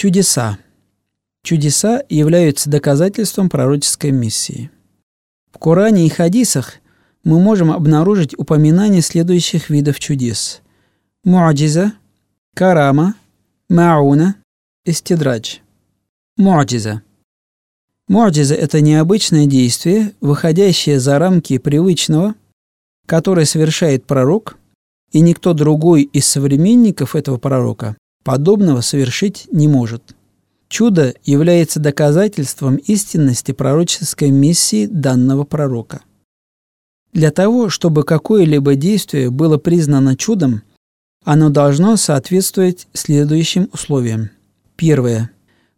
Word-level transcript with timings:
Чудеса. 0.00 0.58
Чудеса 1.42 2.02
являются 2.08 2.70
доказательством 2.70 3.50
пророческой 3.50 4.12
миссии. 4.12 4.70
В 5.52 5.58
Коране 5.58 6.06
и 6.06 6.08
хадисах 6.08 6.76
мы 7.22 7.38
можем 7.38 7.70
обнаружить 7.70 8.32
упоминание 8.38 9.02
следующих 9.02 9.68
видов 9.68 10.00
чудес. 10.00 10.62
Муаджиза, 11.22 11.92
карама, 12.54 13.14
мауна, 13.68 14.36
истидрадж. 14.86 15.58
Муаджиза. 16.38 17.02
Муаджиза– 18.08 18.54
это 18.64 18.80
необычное 18.80 19.44
действие, 19.44 20.14
выходящее 20.22 20.98
за 20.98 21.18
рамки 21.18 21.58
привычного, 21.58 22.36
которое 23.04 23.44
совершает 23.44 24.06
пророк, 24.06 24.56
и 25.12 25.20
никто 25.20 25.52
другой 25.52 26.04
из 26.04 26.24
современников 26.24 27.14
этого 27.14 27.36
пророка 27.36 27.98
подобного 28.24 28.80
совершить 28.80 29.48
не 29.50 29.68
может. 29.68 30.14
Чудо 30.68 31.14
является 31.24 31.80
доказательством 31.80 32.76
истинности 32.76 33.52
пророческой 33.52 34.30
миссии 34.30 34.86
данного 34.86 35.44
пророка. 35.44 36.02
Для 37.12 37.32
того, 37.32 37.70
чтобы 37.70 38.04
какое-либо 38.04 38.76
действие 38.76 39.30
было 39.30 39.58
признано 39.58 40.16
чудом, 40.16 40.62
оно 41.24 41.50
должно 41.50 41.96
соответствовать 41.96 42.86
следующим 42.92 43.68
условиям. 43.72 44.30
Первое. 44.76 45.30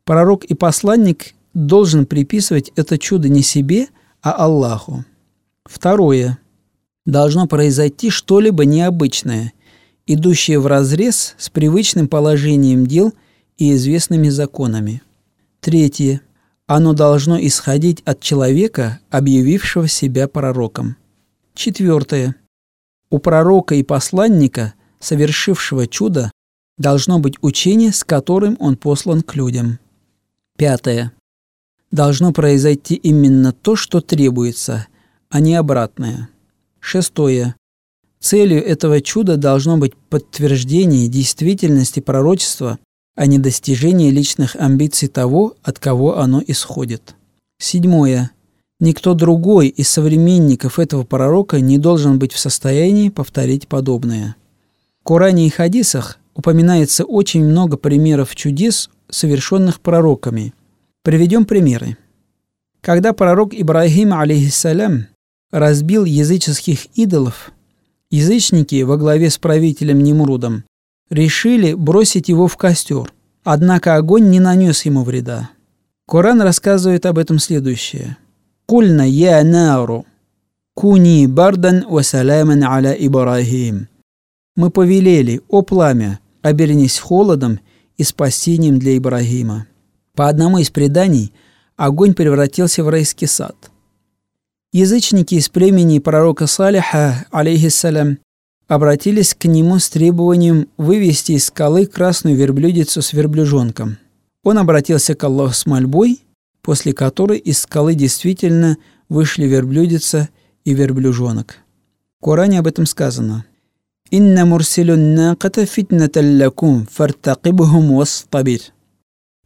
Пророк 0.04 0.44
и 0.44 0.54
посланник 0.54 1.34
должен 1.54 2.06
приписывать 2.06 2.70
это 2.76 2.98
чудо 2.98 3.28
не 3.28 3.42
себе, 3.42 3.88
а 4.20 4.32
Аллаху. 4.32 5.04
Второе. 5.64 6.38
Должно 7.06 7.46
произойти 7.46 8.10
что-либо 8.10 8.64
необычное, 8.64 9.52
идущее 10.06 10.58
вразрез 10.58 11.34
с 11.38 11.50
привычным 11.50 12.08
положением 12.08 12.86
дел 12.86 13.12
и 13.58 13.72
известными 13.74 14.28
законами. 14.28 15.02
Третье. 15.60 16.22
Оно 16.66 16.92
должно 16.92 17.38
исходить 17.44 18.02
от 18.04 18.20
человека, 18.20 19.00
объявившего 19.10 19.88
себя 19.88 20.28
пророком. 20.28 20.96
Четвертое. 21.54 22.36
У 23.10 23.18
пророка 23.18 23.74
и 23.74 23.82
посланника, 23.82 24.74
совершившего 24.98 25.86
чудо, 25.86 26.30
должно 26.78 27.18
быть 27.18 27.34
учение, 27.42 27.92
с 27.92 28.04
которым 28.04 28.56
он 28.58 28.76
послан 28.76 29.22
к 29.22 29.34
людям. 29.34 29.78
Пятое. 30.56 31.12
Должно 31.90 32.32
произойти 32.32 32.94
именно 32.94 33.52
то, 33.52 33.76
что 33.76 34.00
требуется, 34.00 34.86
а 35.28 35.40
не 35.40 35.54
обратное. 35.54 36.30
Шестое. 36.80 37.54
Целью 38.22 38.64
этого 38.64 39.00
чуда 39.00 39.36
должно 39.36 39.76
быть 39.78 39.96
подтверждение 39.96 41.08
действительности 41.08 41.98
пророчества, 41.98 42.78
а 43.16 43.26
не 43.26 43.38
достижение 43.38 44.12
личных 44.12 44.54
амбиций 44.54 45.08
того, 45.08 45.56
от 45.64 45.80
кого 45.80 46.18
оно 46.18 46.40
исходит. 46.46 47.16
Седьмое. 47.58 48.30
Никто 48.78 49.14
другой 49.14 49.68
из 49.68 49.88
современников 49.88 50.78
этого 50.78 51.02
пророка 51.02 51.60
не 51.60 51.78
должен 51.78 52.20
быть 52.20 52.32
в 52.32 52.38
состоянии 52.38 53.08
повторить 53.08 53.66
подобное. 53.66 54.36
В 55.00 55.04
Коране 55.04 55.48
и 55.48 55.50
хадисах 55.50 56.18
упоминается 56.34 57.04
очень 57.04 57.44
много 57.44 57.76
примеров 57.76 58.36
чудес, 58.36 58.88
совершенных 59.10 59.80
пророками. 59.80 60.54
Приведем 61.02 61.44
примеры. 61.44 61.96
Когда 62.80 63.12
пророк 63.12 63.52
Ибрагим, 63.52 64.14
алейхиссалям, 64.14 65.08
разбил 65.50 66.04
языческих 66.04 66.86
идолов– 66.94 67.50
Язычники 68.12 68.82
во 68.82 68.98
главе 68.98 69.30
с 69.30 69.38
правителем 69.38 69.98
Немрудом 70.00 70.64
решили 71.08 71.72
бросить 71.72 72.28
его 72.28 72.46
в 72.46 72.58
костер, 72.58 73.10
однако 73.42 73.96
огонь 73.96 74.28
не 74.28 74.38
нанес 74.38 74.84
ему 74.84 75.02
вреда. 75.02 75.48
Коран 76.06 76.42
рассказывает 76.42 77.06
об 77.06 77.16
этом 77.16 77.38
следующее. 77.38 78.18
«Кульна 78.66 79.08
я 79.08 79.42
нару, 79.42 80.04
куни 80.74 81.26
бардан 81.26 81.86
ва 81.88 82.02
саламан 82.02 82.62
аля 82.64 82.92
Ибрахим». 82.92 83.88
Мы 84.56 84.68
повелели, 84.68 85.40
о 85.48 85.62
пламя, 85.62 86.20
обернись 86.42 86.98
холодом 86.98 87.60
и 87.96 88.04
спасением 88.04 88.78
для 88.78 88.98
Ибрагима. 88.98 89.66
По 90.14 90.28
одному 90.28 90.58
из 90.58 90.68
преданий 90.68 91.32
огонь 91.76 92.12
превратился 92.12 92.84
в 92.84 92.90
райский 92.90 93.26
сад– 93.26 93.56
Язычники 94.72 95.34
из 95.34 95.50
племени 95.50 95.98
пророка 95.98 96.46
Салиха, 96.46 97.26
алейхиссалям, 97.30 98.18
обратились 98.68 99.34
к 99.34 99.44
нему 99.44 99.78
с 99.78 99.90
требованием 99.90 100.66
вывести 100.78 101.32
из 101.32 101.44
скалы 101.44 101.84
красную 101.84 102.36
верблюдицу 102.36 103.02
с 103.02 103.12
верблюжонком. 103.12 103.98
Он 104.42 104.56
обратился 104.56 105.14
к 105.14 105.22
Аллаху 105.24 105.52
с 105.52 105.66
мольбой, 105.66 106.22
после 106.62 106.94
которой 106.94 107.38
из 107.38 107.58
скалы 107.60 107.94
действительно 107.94 108.78
вышли 109.10 109.44
верблюдица 109.44 110.30
и 110.64 110.72
верблюжонок. 110.72 111.58
В 112.18 112.24
Коране 112.24 112.60
об 112.60 112.66
этом 112.66 112.86
сказано. 112.86 113.44
«Инна 114.10 114.46
мурсилюн 114.46 115.14
наката 115.14 115.66
фитнаталлакум 115.66 116.88
фартакибхум 116.90 117.94
вастабир». 117.94 118.60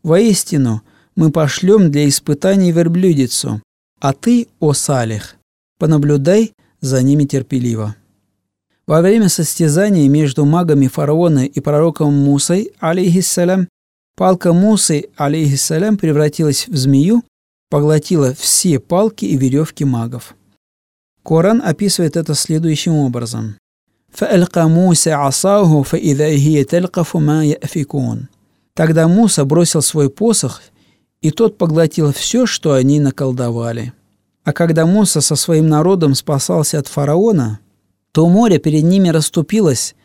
Воистину, 0.05 0.83
мы 1.17 1.33
пошлем 1.33 1.91
для 1.91 2.09
испытаний 2.09 2.71
верблюдицу, 2.71 3.61
а 4.01 4.13
ты, 4.13 4.49
о 4.61 4.73
Салих, 4.73 5.37
понаблюдай 5.79 6.53
за 6.81 7.03
ними 7.03 7.25
терпеливо. 7.25 7.97
Во 8.87 9.01
время 9.01 9.29
состязания 9.29 10.09
между 10.09 10.45
магами 10.45 10.87
фараона 10.87 11.47
и 11.47 11.61
пророком 11.61 12.15
Мусой, 12.15 12.73
алейхиссалям, 12.79 13.69
палка 14.17 14.53
Мусы, 14.53 15.07
алейхиссалям, 15.17 15.97
превратилась 15.97 16.69
в 16.69 16.77
змею, 16.77 17.25
поглотила 17.69 18.33
все 18.35 18.79
палки 18.79 19.25
и 19.25 19.37
веревки 19.37 19.85
магов. 19.85 20.37
Коран 21.25 21.61
описывает 21.65 22.17
это 22.17 22.35
следующим 22.35 22.95
образом. 22.95 23.57
Тогда 28.75 29.09
Муса 29.09 29.45
бросил 29.45 29.83
свой 29.83 30.11
посох– 30.11 30.63
и 31.26 31.32
тот 31.32 31.58
поглотил 31.58 32.12
все, 32.14 32.46
что 32.46 32.74
они 32.74 33.00
наколдовали. 33.00 33.94
А 34.44 34.54
когда 34.54 34.86
Моса 34.86 35.22
со 35.22 35.36
своим 35.36 35.68
народом 35.68 36.16
спасался 36.16 36.80
от 36.80 36.88
фараона, 36.88 37.60
то 38.12 38.28
море 38.28 38.58
перед 38.58 38.84
ними 38.84 39.10
расступилось, 39.10 39.96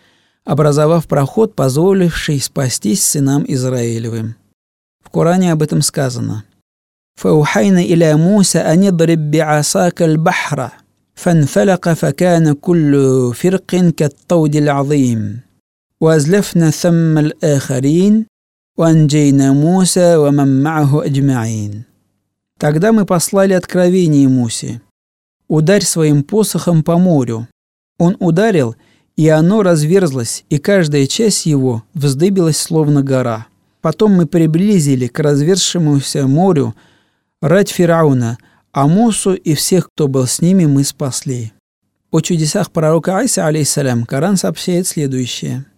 образовав 0.44 1.06
проход, 1.06 1.54
позволивший 1.54 2.40
спастись 2.40 3.04
сынам 3.04 3.44
Израилевым. 3.48 4.36
В 5.02 5.10
Коране 5.10 5.52
об 5.52 5.62
этом 5.62 5.82
сказано. 5.82 6.44
«Фаухайна 7.16 7.82
иля 7.82 8.16
Муса 8.16 8.62
анедриб 8.68 9.18
би'асака 9.18 10.04
аль-бахра, 10.04 10.72
فانفلق 11.16 11.92
فكان 11.92 12.52
كل 12.52 12.94
فرق 13.34 13.66
كالطود 13.96 14.56
العظيم 14.56 15.40
وأزلفنا 16.00 16.70
ثم 16.70 17.18
الآخرين 17.18 18.26
«وأنجينا 18.77 19.53
موسى 19.53 20.17
ومن 20.17 20.31
معه 20.31 20.99
أجمعين». 20.99 21.85
Тогда 22.57 22.93
мы 22.93 23.05
послали 23.05 23.53
откровение 23.53 24.29
Мусе. 24.29 24.81
«Ударь 25.49 25.83
своим 25.83 26.23
посохом 26.23 26.81
по 26.81 26.97
морю». 26.97 27.47
Он 27.99 28.15
ударил, 28.19 28.75
и 29.17 29.27
оно 29.27 29.61
разверзлось, 29.61 30.45
и 30.49 30.57
каждая 30.57 31.05
часть 31.05 31.45
его 31.45 31.83
вздыбилась, 31.93 32.57
словно 32.57 33.03
гора. 33.03 33.47
Потом 33.81 34.13
мы 34.13 34.25
приблизили 34.25 35.07
к 35.07 35.19
разверзшемуся 35.19 36.25
морю 36.25 36.73
рать 37.41 37.69
Фирауна, 37.69 38.37
а 38.71 38.87
Мусу 38.87 39.33
и 39.33 39.53
всех, 39.53 39.89
кто 39.89 40.07
был 40.07 40.27
с 40.27 40.39
ними, 40.39 40.65
мы 40.65 40.85
спасли. 40.85 41.51
О 42.09 42.21
чудесах 42.21 42.71
пророка 42.71 43.17
Айса, 43.17 43.47
алейсалям, 43.47 44.05
Коран 44.05 44.37
сообщает 44.37 44.87
следующее– 44.87 45.65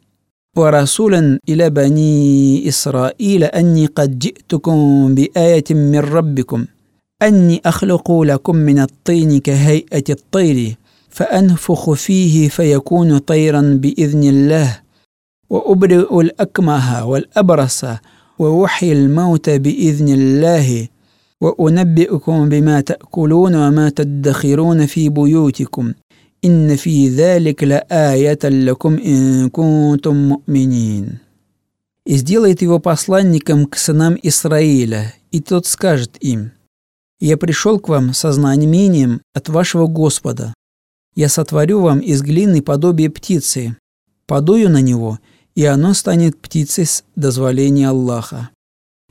ورسولا 0.55 1.39
إلى 1.49 1.69
بني 1.69 2.67
إسرائيل 2.67 3.43
أني 3.43 3.85
قد 3.85 4.19
جئتكم 4.19 5.15
بآية 5.15 5.63
من 5.69 5.99
ربكم. 5.99 6.65
أني 7.21 7.61
أخلق 7.65 8.11
لكم 8.11 8.55
من 8.55 8.79
الطين 8.79 9.39
كهيئة 9.39 10.03
الطير 10.09 10.75
فأنفخ 11.09 11.91
فيه 11.91 12.49
فيكون 12.49 13.17
طيرا 13.17 13.61
بإذن 13.61 14.23
الله. 14.23 14.79
وأبرئ 15.49 16.21
الأكمه 16.21 17.05
والأبرص 17.05 17.85
ووحي 18.39 18.91
الموت 18.91 19.49
بإذن 19.49 20.07
الله. 20.07 20.87
وأنبئكم 21.41 22.49
بما 22.49 22.81
تأكلون 22.81 23.55
وما 23.55 23.89
تدخرون 23.89 24.85
في 24.85 25.09
بيوتكم. 25.09 25.93
«Инна 26.43 26.75
фи 26.75 27.09
залик 27.09 27.61
ла 27.61 27.79
аятан 27.89 28.67
лакум 28.67 28.95
ин 28.97 29.49
кунтум 29.49 30.17
му'минин». 30.29 31.19
И 32.05 32.17
сделает 32.17 32.61
его 32.61 32.79
посланником 32.79 33.65
к 33.65 33.77
сынам 33.77 34.17
Исраиля, 34.21 35.13
и 35.31 35.39
тот 35.39 35.65
скажет 35.65 36.17
им, 36.19 36.51
«Я 37.19 37.37
пришел 37.37 37.79
к 37.79 37.87
вам 37.87 38.13
со 38.13 38.33
знамением 38.33 39.21
от 39.33 39.47
вашего 39.47 39.87
Господа. 39.87 40.53
Я 41.15 41.29
сотворю 41.29 41.79
вам 41.79 41.99
из 41.99 42.21
глины 42.21 42.61
подобие 42.61 43.09
птицы, 43.09 43.77
подую 44.25 44.69
на 44.69 44.81
него, 44.81 45.19
и 45.55 45.63
оно 45.63 45.93
станет 45.93 46.37
птицей 46.41 46.85
с 46.85 47.03
дозволения 47.15 47.87
Аллаха. 47.87 48.49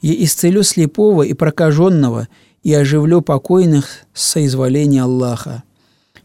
Я 0.03 0.15
исцелю 0.25 0.65
слепого 0.65 1.23
и 1.23 1.33
прокаженного 1.33 2.29
и 2.63 2.75
оживлю 2.75 3.23
покойных 3.23 4.05
с 4.13 4.23
соизволения 4.33 5.05
Аллаха. 5.05 5.63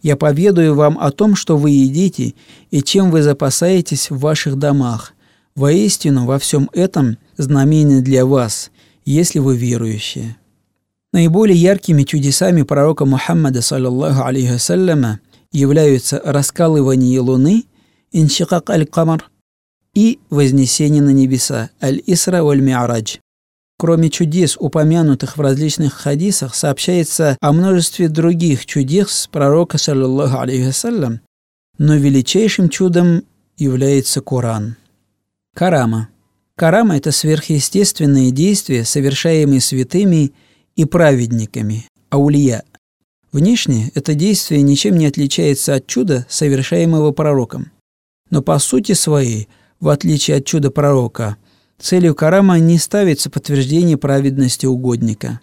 Я 0.01 0.15
поведаю 0.15 0.75
вам 0.75 0.97
о 0.99 1.11
том, 1.11 1.35
что 1.35 1.57
вы 1.57 1.71
едите 1.71 2.33
и 2.71 2.81
чем 2.81 3.11
вы 3.11 3.21
запасаетесь 3.21 4.09
в 4.09 4.19
ваших 4.19 4.57
домах. 4.57 5.13
Воистину, 5.55 6.25
во 6.25 6.37
всем 6.39 6.69
этом 6.73 7.17
знамение 7.37 8.01
для 8.01 8.25
вас, 8.25 8.71
если 9.05 9.39
вы 9.39 9.57
верующие. 9.57 10.37
Наиболее 11.13 11.59
яркими 11.59 12.03
чудесами 12.03 12.61
пророка 12.61 13.05
Мухаммада, 13.05 13.61
саллаллаху 13.61 14.23
алейхи 14.23 14.57
являются 15.51 16.21
раскалывание 16.23 17.19
луны, 17.19 17.63
иншикак 18.11 18.69
аль-камар, 18.69 19.29
и 19.93 20.19
вознесение 20.29 21.01
на 21.01 21.09
небеса, 21.09 21.71
аль-исра 21.81 22.43
валь-ми'радж. 22.43 23.17
Кроме 23.79 24.09
чудес, 24.09 24.57
упомянутых 24.59 25.37
в 25.37 25.41
различных 25.41 25.93
хадисах, 25.93 26.55
сообщается 26.55 27.37
о 27.39 27.53
множестве 27.53 28.09
других 28.09 28.65
чудес 28.65 29.29
пророка, 29.31 29.77
саллаллаху 29.77 30.39
алейхи 30.39 31.19
но 31.77 31.95
величайшим 31.95 32.69
чудом 32.69 33.23
является 33.55 34.21
Коран. 34.21 34.77
Карама. 35.53 36.09
Карама– 36.55 36.97
это 36.97 37.11
сверхъестественные 37.11 38.31
действия, 38.31 38.83
совершаемые 38.83 39.61
святыми 39.61 40.33
и 40.75 40.85
праведниками, 40.85 41.85
аулия. 42.09 42.63
Внешне 43.31 43.91
это 43.93 44.15
действие 44.15 44.63
ничем 44.63 44.97
не 44.97 45.05
отличается 45.05 45.75
от 45.75 45.85
чуда, 45.85 46.25
совершаемого 46.29 47.11
пророком. 47.11 47.71
Но 48.31 48.41
по 48.41 48.57
сути 48.57 48.93
своей, 48.93 49.49
в 49.79 49.89
отличие 49.89 50.37
от 50.37 50.45
чуда 50.45 50.71
пророка– 50.71 51.37
Целью 51.78 52.14
Карама 52.14 52.58
не 52.58 52.78
ставится 52.78 53.30
подтверждение 53.30 53.96
праведности 53.96 54.66
угодника. 54.66 55.40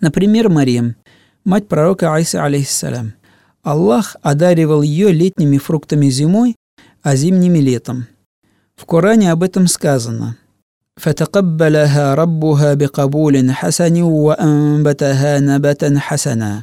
Например, 0.00 0.48
Мариям, 0.48 0.96
мать 1.44 1.68
пророка 1.68 2.14
Айса, 2.14 2.44
алейхиссалям. 2.44 3.14
Аллах 3.62 4.16
одаривал 4.22 4.82
ее 4.82 5.12
летними 5.12 5.58
фруктами 5.58 6.10
зимой, 6.10 6.56
а 7.02 7.16
зимними 7.16 7.58
летом. 7.58 8.06
В 8.76 8.86
Коране 8.86 9.32
об 9.32 9.42
этом 9.42 9.66
сказано. 9.66 10.36
فتقبلها 11.00 12.14
ربها 12.14 12.74
بقبول 12.74 13.50
حسن 13.50 14.02
وأنبتها 14.02 15.40
نبتا 15.40 15.98
حسنا 15.98 16.62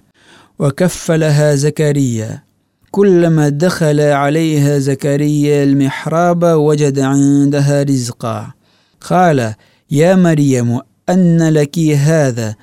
وكفلها 0.59 1.55
زكريا 1.55 2.43
كلما 2.91 3.49
دخل 3.49 3.99
عليها 3.99 4.79
زكريا 4.79 5.63
المحراب 5.63 6.43
وجد 6.43 6.99
عندها 6.99 7.83
رزقا 7.83 8.53
قال 9.01 9.55
يا 9.91 10.15
مريم 10.15 10.79
أن 11.09 11.49
لك 11.49 11.79
هذا 11.79 12.55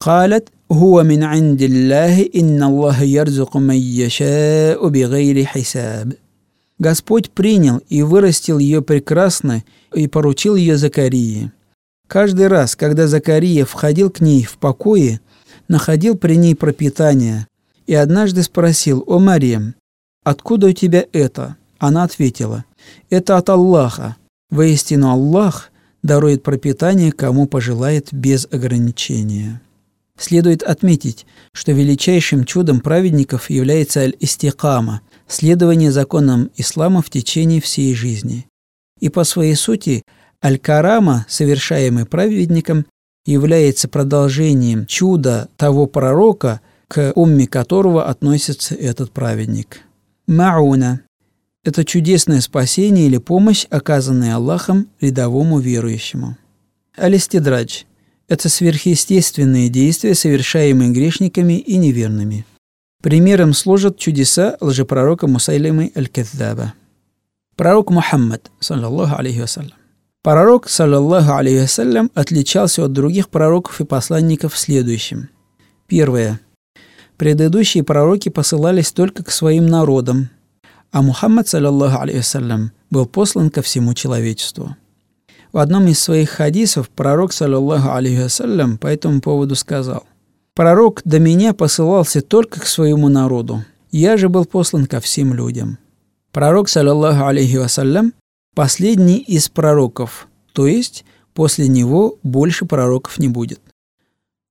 قالت 0.00 0.48
هو 0.72 1.02
من 1.02 1.22
عند 1.22 1.62
الله 1.62 2.30
إن 2.36 2.62
الله 2.62 3.02
يرزق 3.02 3.56
من 3.56 3.76
يشاء 3.76 4.88
بغير 4.88 5.44
حساب 5.44 6.12
Господь 6.78 7.30
принял 7.30 7.80
и 7.88 8.02
вырастил 8.02 8.58
ее 8.58 8.82
прекрасно 8.82 9.62
и 9.94 10.08
поручил 10.08 10.56
ее 10.56 10.76
Закарии. 10.76 11.52
Каждый 12.08 12.48
раз, 12.48 12.74
когда 12.74 13.06
Закария 13.06 13.64
входил 13.64 14.10
к 14.10 14.20
ней 14.20 14.42
в 14.42 14.58
покое, 14.58 15.20
находил 15.68 16.16
при 16.16 16.34
ней 16.34 16.56
пропитание, 16.56 17.46
и 17.86 17.94
однажды 17.94 18.42
спросил, 18.42 19.04
«О, 19.06 19.18
Мария, 19.18 19.74
откуда 20.24 20.66
у 20.66 20.72
тебя 20.72 21.04
это?» 21.12 21.56
Она 21.78 22.02
ответила, 22.02 22.64
«Это 23.08 23.36
от 23.36 23.48
Аллаха. 23.48 24.16
Воистину 24.49 25.09
Аллах 25.09 25.71
дарует 26.01 26.43
пропитание, 26.43 27.11
кому 27.11 27.45
пожелает 27.47 28.09
без 28.11 28.47
ограничения. 28.51 29.61
Следует 30.17 30.63
отметить, 30.63 31.25
что 31.53 31.71
величайшим 31.71 32.43
чудом 32.43 32.81
праведников 32.81 33.49
является 33.49 34.01
аль-истикама– 34.01 35.01
следование 35.27 35.91
законам 35.91 36.49
ислама 36.57 37.01
в 37.01 37.09
течение 37.09 37.61
всей 37.61 37.93
жизни. 37.95 38.47
И 38.99 39.09
по 39.09 39.23
своей 39.23 39.55
сути 39.55 40.03
аль-карама, 40.43 41.25
совершаемый 41.29 42.05
праведником, 42.05 42.85
является 43.25 43.87
продолжением 43.87 44.85
чуда 44.87 45.49
того 45.55 45.85
пророка, 45.85 46.61
к 46.87 47.13
умме 47.15 47.47
которого 47.47 48.05
относится 48.09 48.73
этот 48.73 49.11
праведник. 49.11 49.81
Мауна 50.27 51.01
это 51.63 51.83
чудесное 51.83 52.41
спасение 52.41 53.07
или 53.07 53.17
помощь, 53.17 53.65
оказанная 53.69 54.35
Аллахом 54.35 54.87
рядовому 55.01 55.59
верующему. 55.59 56.37
Алистидрадж– 56.95 57.83
это 58.27 58.49
сверхъестественные 58.49 59.69
действия, 59.69 60.15
совершаемые 60.15 60.91
грешниками 60.91 61.53
и 61.53 61.77
неверными. 61.77 62.45
Примером 63.01 63.53
служат 63.53 63.97
чудеса 63.97 64.57
лжепророка 64.59 65.27
Мусайлимы 65.27 65.91
аль-Каддаба. 65.95 66.73
Пророк 67.55 67.91
Мухаммад, 67.91 68.51
саллаллаху 68.59 69.15
алейхи 69.17 69.39
вассалям. 69.39 69.73
Пророк, 70.21 70.69
саллаллаху 70.69 71.33
алейхи 71.33 71.61
вассалям, 71.61 72.11
отличался 72.13 72.85
от 72.85 72.93
других 72.93 73.29
пророков 73.29 73.79
и 73.79 73.85
посланников 73.85 74.57
следующим. 74.57 75.29
Первое. 75.87 76.39
Предыдущие 77.17 77.83
пророки 77.83 78.29
посылались 78.29 78.91
только 78.91 79.23
к 79.23 79.31
своим 79.31 79.65
народам, 79.65 80.29
а 80.91 81.01
Мухаммад, 81.01 81.47
саллаллаху 81.47 82.01
алейхиссалям, 82.01 82.71
был 82.89 83.05
послан 83.05 83.49
ко 83.49 83.61
всему 83.61 83.93
человечеству. 83.93 84.75
В 85.51 85.57
одном 85.57 85.87
из 85.87 85.99
своих 85.99 86.29
хадисов 86.29 86.89
пророк, 86.89 87.33
саллаллаху 87.33 87.91
алейхиссалям, 87.91 88.77
по 88.77 88.87
этому 88.87 89.21
поводу 89.21 89.55
сказал, 89.55 90.03
«Пророк 90.55 91.01
до 91.05 91.19
меня 91.19 91.53
посылался 91.53 92.21
только 92.21 92.59
к 92.59 92.65
своему 92.65 93.09
народу, 93.09 93.63
я 93.91 94.17
же 94.17 94.29
был 94.29 94.45
послан 94.45 94.85
ко 94.85 94.99
всем 94.99 95.33
людям». 95.33 95.77
Пророк, 96.31 96.69
саллаллаху 96.69 97.25
алейхи 97.25 97.57
последний 98.55 99.17
из 99.17 99.49
пророков, 99.49 100.27
то 100.53 100.67
есть 100.67 101.05
после 101.33 101.67
него 101.67 102.17
больше 102.23 102.65
пророков 102.65 103.17
не 103.17 103.27
будет. 103.27 103.61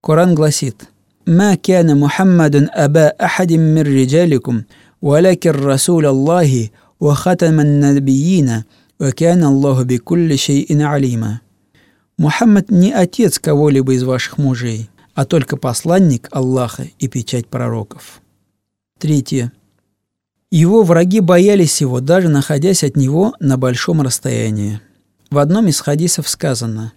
Коран 0.02 0.34
гласит, 0.34 0.88
«Ма 1.26 1.56
кяна 1.56 1.94
Мухаммадун 1.94 2.70
аба 2.74 3.10
ахадим 3.10 3.60
мир 3.60 3.86
риджаликум, 3.86 4.64
ولكن 5.01 5.51
رسول 5.51 6.05
الله 6.05 6.69
وختم 6.99 7.59
النبيين 7.59 8.63
وكان 8.99 9.43
الله 9.43 9.83
بكل 9.83 10.37
شيء 10.37 10.81
عليما. 10.81 11.39
Мухаммад 12.17 12.69
не 12.69 12.93
отец 12.93 13.39
кого-либо 13.39 13.93
из 13.93 14.03
ваших 14.03 14.37
мужей, 14.37 14.89
а 15.15 15.25
только 15.25 15.57
посланник 15.57 16.29
Аллаха 16.31 16.87
и 16.99 17.07
печать 17.07 17.47
пророков. 17.47 18.21
Третье. 18.99 19.51
Его 20.51 20.83
враги 20.83 21.19
боялись 21.19 21.81
его, 21.81 21.99
даже 21.99 22.29
находясь 22.29 22.83
от 22.83 22.95
него 22.95 23.33
на 23.39 23.57
большом 23.57 24.01
расстоянии. 24.01 24.79
В 25.31 25.39
одном 25.39 25.67
из 25.67 25.79
хадисов 25.79 26.29
сказано 26.29 26.93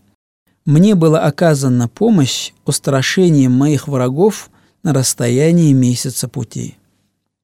«Мне 0.67 0.95
была 0.95 1.21
оказана 1.21 1.89
помощь 1.89 2.53
устрашением 2.67 3.53
моих 3.53 3.89
врагов 3.89 4.51
на 4.83 4.93
расстоянии 4.93 5.73
месяца 5.73 6.29
пути». 6.29 6.77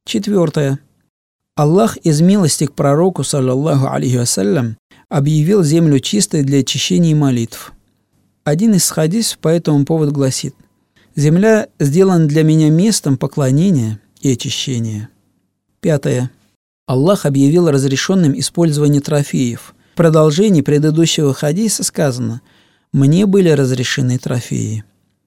Четвертое. 0.08 0.80
Аллах 1.58 1.98
из 1.98 2.22
милости 2.22 2.66
к 2.66 2.72
пророку, 2.72 3.26
саллаллаху 3.26 3.92
алейхи 3.92 4.16
вассалям, 4.16 4.78
объявил 5.10 5.66
землю 5.66 6.00
чистой 6.00 6.44
для 6.44 6.60
очищения 6.60 7.14
молитв. 7.14 7.74
Один 8.46 8.74
из 8.74 8.90
хадисов 8.90 9.38
по 9.40 9.50
этому 9.50 9.84
поводу 9.84 10.14
гласит 10.14 10.56
«Земля 11.18 11.68
сделана 11.78 12.26
для 12.26 12.44
меня 12.44 12.70
местом 12.70 13.18
поклонения 13.18 14.00
и 14.22 14.32
очищения». 14.32 15.10
Пятое. 15.82 16.32
Аллах 16.86 17.26
объявил 17.26 17.70
разрешенным 17.70 18.40
использование 18.40 19.02
трофеев. 19.02 19.76
В 19.94 19.98
продолжении 19.98 20.62
предыдущего 20.62 21.34
хадиса 21.34 21.84
сказано 21.84 22.42
«Мне 22.94 23.26
были 23.26 23.50
разрешены 23.50 24.18
трофеи». 24.18 24.86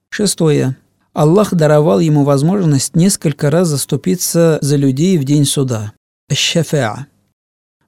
Шестое. 0.09 0.75
Аллах 1.13 1.53
даровал 1.53 1.99
ему 1.99 2.23
возможность 2.23 2.95
несколько 2.95 3.49
раз 3.49 3.67
заступиться 3.67 4.59
за 4.61 4.77
людей 4.77 5.17
в 5.17 5.25
день 5.25 5.43
суда. 5.43 5.91
Шафеа. 6.31 7.07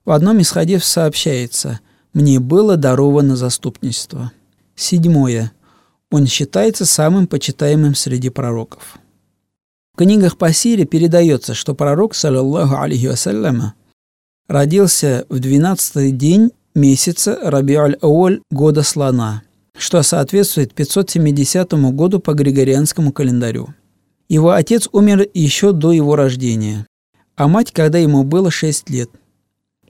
В 0.04 0.10
одном 0.10 0.40
из 0.40 0.50
хадисов 0.50 0.84
сообщается 0.84 1.80
«Мне 2.12 2.38
было 2.38 2.76
даровано 2.76 3.36
заступничество». 3.36 4.30
Седьмое. 4.76 5.52
Он 6.10 6.26
считается 6.26 6.84
самым 6.84 7.26
почитаемым 7.26 7.94
среди 7.94 8.28
пророков. 8.28 8.98
В 9.94 9.98
книгах 9.98 10.36
по 10.36 10.52
Сире 10.52 10.84
передается, 10.84 11.54
что 11.54 11.74
пророк, 11.74 12.14
саллаллаху 12.14 12.76
алейхи 12.76 13.06
вассаляма, 13.06 13.74
родился 14.48 15.24
в 15.30 15.38
двенадцатый 15.38 16.10
день 16.12 16.50
месяца 16.74 17.38
Рабиаль-Ауль 17.42 18.42
года 18.50 18.82
слона– 18.82 19.44
что 19.76 20.02
соответствует 20.02 20.74
570 20.74 21.72
году 21.94 22.20
по 22.20 22.34
Григорианскому 22.34 23.12
календарю. 23.12 23.74
Его 24.28 24.52
отец 24.52 24.88
умер 24.92 25.28
еще 25.34 25.72
до 25.72 25.92
его 25.92 26.16
рождения, 26.16 26.86
а 27.36 27.48
мать, 27.48 27.72
когда 27.72 27.98
ему 27.98 28.24
было 28.24 28.50
6 28.50 28.88
лет. 28.90 29.10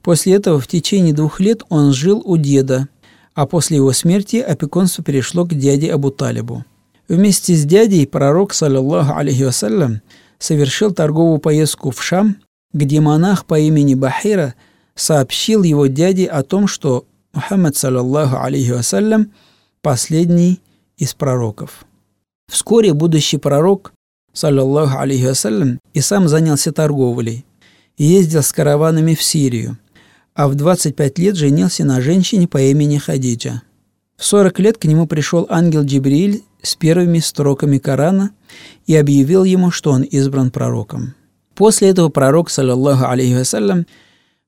После 0.03 0.35
этого 0.35 0.61
в 0.61 0.67
течение 0.67 1.15
двух 1.15 1.41
лет 1.41 1.63
он 1.69 1.93
жил 1.93 2.21
у 2.25 2.37
деда, 2.37 2.89
а 3.35 3.47
после 3.47 3.79
его 3.79 3.93
смерти 3.93 4.37
опекунство 4.37 5.03
перешло 5.03 5.45
к 5.45 5.55
дяде 5.55 5.93
Абу 5.93 6.11
Талибу. 6.11 6.65
Вместе 7.09 7.55
с 7.55 7.65
дядей 7.65 8.07
пророк, 8.07 8.55
саллиллаху 8.55 9.17
алейхи 9.17 9.43
вассалям, 9.43 10.01
совершил 10.39 10.93
торговую 10.93 11.39
поездку 11.39 11.91
в 11.91 12.03
Шам, 12.03 12.37
где 12.73 13.01
монах 13.01 13.45
по 13.45 13.59
имени 13.59 13.95
Бахира 13.95 14.55
сообщил 14.95 15.63
его 15.63 15.87
дяде 15.87 16.27
о 16.27 16.43
том, 16.43 16.67
что 16.67 17.07
Мухаммад, 17.33 17.77
саллиллаху 17.77 18.37
алейхи 18.43 18.71
вассалям, 18.71 19.33
последний 19.85 20.63
из 20.97 21.13
пророков. 21.13 21.85
Вскоре 22.51 22.95
будущий 22.95 23.37
пророк, 23.37 23.93
саллиллаху 24.33 24.99
алейхи 24.99 25.27
вассалям, 25.27 25.79
и 25.93 26.01
сам 26.01 26.27
занялся 26.27 26.73
торговлей 26.73 27.45
и 27.99 28.05
ездил 28.05 28.43
с 28.43 28.51
караванами 28.51 29.15
в 29.15 29.23
Сирию, 29.23 29.77
а 30.35 30.49
в 30.49 30.55
25 30.55 31.19
лет 31.19 31.37
женился 31.37 31.85
на 31.85 32.01
женщине 32.01 32.49
по 32.49 32.63
имени 32.63 32.97
Хадиджа. 32.97 33.61
В 34.17 34.25
40 34.25 34.59
лет 34.61 34.79
к 34.79 34.87
нему 34.87 35.07
пришел 35.07 35.47
ангел 35.51 35.83
Джибриль 35.83 36.43
с 36.63 36.77
первыми 36.77 37.19
строками 37.19 37.77
Корана 37.77 38.31
и 38.87 38.97
объявил 38.97 39.45
ему, 39.45 39.71
что 39.71 39.91
он 39.91 40.03
избран 40.03 40.51
пророком. 40.51 41.15
После 41.55 41.91
этого 41.91 42.09
пророк, 42.09 42.49
саллиллаху 42.49 43.05
алейхи 43.05 43.35
вассалям, 43.35 43.87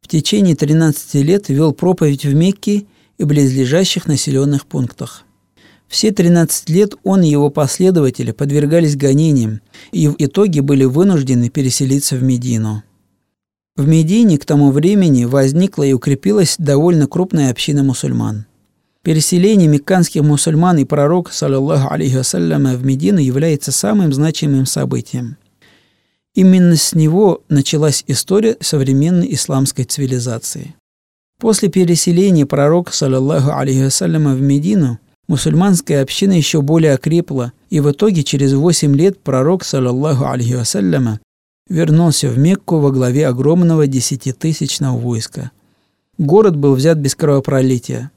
в 0.00 0.08
течение 0.08 0.56
13 0.56 1.14
лет 1.16 1.50
вел 1.50 1.74
проповедь 1.74 2.24
в 2.24 2.34
Мекке 2.34 2.86
и 3.18 3.24
близлежащих 3.24 4.06
населенных 4.06 4.64
пунктах. 4.64 5.25
Все 5.88 6.10
13 6.10 6.68
лет 6.70 6.94
он 7.04 7.22
и 7.22 7.28
его 7.28 7.50
последователи 7.50 8.32
подвергались 8.32 8.96
гонениям 8.96 9.60
и 9.92 10.08
в 10.08 10.16
итоге 10.18 10.62
были 10.62 10.84
вынуждены 10.84 11.48
переселиться 11.48 12.16
в 12.16 12.22
Медину. 12.22 12.82
В 13.76 13.86
Медине 13.86 14.38
к 14.38 14.44
тому 14.44 14.70
времени 14.70 15.24
возникла 15.24 15.84
и 15.84 15.92
укрепилась 15.92 16.56
довольно 16.58 17.06
крупная 17.06 17.50
община 17.50 17.82
мусульман– 17.82 18.46
Переселение 19.06 19.68
мекканских 19.68 20.22
мусульман 20.22 20.78
и 20.78 20.84
пророк, 20.84 21.32
саллиллаху 21.32 21.94
алейхи 21.94 22.16
вассаляма, 22.16 22.74
в 22.74 22.84
Медину 22.84 23.20
является 23.20 23.70
самым 23.70 24.12
значимым 24.12 24.66
событием. 24.66 25.36
Именно 26.34 26.74
с 26.74 26.92
него 26.92 27.40
началась 27.48 28.02
история 28.08 28.56
современной 28.58 29.32
исламской 29.32 29.84
цивилизации. 29.84 30.74
После 31.38 31.68
переселения 31.68 32.46
пророка, 32.46 32.92
саллиллаху 32.92 33.52
алейхи 33.56 33.84
вассаляма, 33.84 34.34
в 34.34 34.40
Медину, 34.40 34.98
мусульманская 35.28 36.02
община 36.02 36.32
еще 36.32 36.62
более 36.62 36.94
окрепла, 36.94 37.52
и 37.70 37.80
в 37.80 37.90
итоге 37.90 38.22
через 38.22 38.52
8 38.52 38.94
лет 38.96 39.20
пророк, 39.20 39.64
саллиллаху 39.64 40.26
алейхи 40.26 40.54
вассаляма, 40.54 41.20
вернулся 41.68 42.28
в 42.28 42.38
Мекку 42.38 42.78
во 42.78 42.90
главе 42.90 43.26
огромного 43.26 43.86
десятитысячного 43.86 44.98
войска. 44.98 45.50
Город 46.18 46.56
был 46.56 46.74
взят 46.74 46.98
без 46.98 47.14
кровопролития 47.14 48.10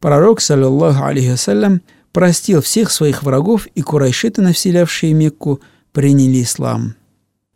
Пророк, 0.00 0.40
саллиллаху 0.40 1.04
алейхи 1.04 1.30
вассалям, 1.30 1.80
простил 2.12 2.60
всех 2.60 2.90
своих 2.90 3.22
врагов, 3.22 3.66
и 3.74 3.82
курайшиты, 3.82 4.42
населявшие 4.42 5.12
Мекку, 5.14 5.60
приняли 5.92 6.42
ислам. 6.42 6.94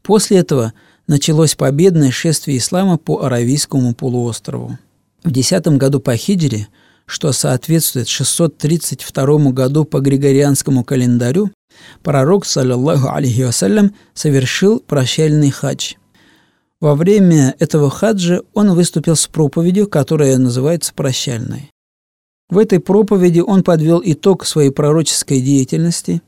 После 0.02 0.38
этого 0.38 0.72
началось 1.06 1.54
победное 1.54 2.10
шествие 2.10 2.58
ислама 2.58 2.96
по 2.96 3.22
Аравийскому 3.22 3.94
полуострову. 3.94 4.78
В 5.22 5.30
10 5.30 5.66
году 5.76 6.00
по 6.00 6.16
хиджре, 6.16 6.68
что 7.10 7.32
соответствует 7.32 8.08
632 8.08 9.50
году 9.50 9.84
по 9.84 9.98
григорианскому 9.98 10.84
календарю, 10.84 11.50
пророк, 12.04 12.46
саллиллаху 12.46 13.08
алейхи 13.08 13.42
вассалям, 13.42 13.94
совершил 14.14 14.78
прощальный 14.78 15.50
хадж. 15.50 15.94
Во 16.80 16.94
время 16.94 17.56
этого 17.58 17.90
хаджа 17.90 18.42
он 18.54 18.74
выступил 18.74 19.16
с 19.16 19.26
проповедью, 19.26 19.88
которая 19.88 20.38
называется 20.38 20.94
«Прощальной». 20.94 21.68
В 22.48 22.58
этой 22.58 22.78
проповеди 22.78 23.40
он 23.40 23.64
подвел 23.64 24.00
итог 24.04 24.46
своей 24.46 24.70
пророческой 24.70 25.40
деятельности, 25.40 26.22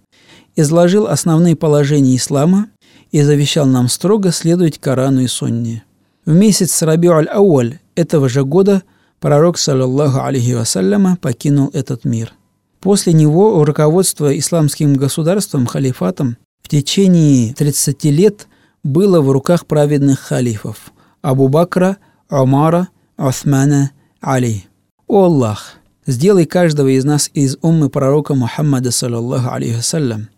изложил 0.56 1.06
основные 1.06 1.54
положения 1.54 2.16
ислама 2.16 2.66
и 3.12 3.22
завещал 3.22 3.66
нам 3.66 3.88
строго 3.88 4.32
следовать 4.32 4.78
Корану 4.78 5.20
и 5.20 5.28
Сунне. 5.28 5.84
В 6.24 6.34
месяц 6.34 6.82
Рабиу 6.82 7.12
аль-Ауаль 7.12 7.78
этого 7.94 8.28
же 8.28 8.44
года 8.44 8.82
пророк, 9.22 9.56
саллаллаху 9.56 10.20
алейхи 10.20 10.52
вассаляма, 10.52 11.16
покинул 11.16 11.70
этот 11.72 12.04
мир. 12.04 12.34
После 12.80 13.12
него 13.12 13.64
руководство 13.64 14.36
исламским 14.36 14.94
государством, 14.94 15.66
халифатом, 15.66 16.36
в 16.62 16.68
течение 16.68 17.54
30 17.54 18.04
лет 18.06 18.48
было 18.82 19.20
в 19.20 19.30
руках 19.30 19.66
праведных 19.66 20.18
халифов– 20.18 20.92
Абу 21.22 21.48
Бакра, 21.48 21.98
Умара, 22.28 22.88
Усмана, 23.16 23.92
Али. 24.20 24.64
О 25.06 25.24
Аллах! 25.26 25.74
Сделай 26.04 26.46
каждого 26.46 26.88
из 26.88 27.04
нас 27.04 27.30
из 27.32 27.56
уммы 27.62 27.90
пророка 27.90 28.34
Мухаммада, 28.34 28.90
саллаллаху 28.90 29.50
алейхи 29.52 29.76
вассалям. 29.76 30.30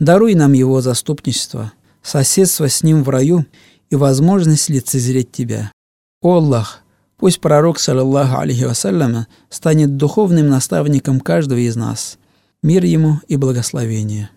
Даруй 0.00 0.34
нам 0.34 0.54
его 0.54 0.80
заступничество, 0.80 1.72
соседство 2.02 2.68
с 2.68 2.82
ним 2.82 3.04
в 3.04 3.08
раю 3.10 3.46
и 3.90 3.94
возможность 3.94 4.68
лицезреть 4.70 5.30
тебя. 5.30 5.70
О 6.20 6.38
Аллах, 6.38 6.83
пусть 7.24 7.40
пророк, 7.40 7.80
саллаллаху 7.80 8.38
алейхи 8.38 8.64
вассалям, 8.64 9.26
станет 9.48 9.96
духовным 9.96 10.50
наставником 10.50 11.20
каждого 11.20 11.58
из 11.58 11.74
нас. 11.74 12.18
Мир 12.62 12.84
ему 12.84 13.18
и 13.28 13.36
благословение. 13.36 14.28